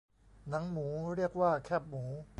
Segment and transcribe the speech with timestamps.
[0.49, 2.03] หนังหมูเรียกว่าแคบหมู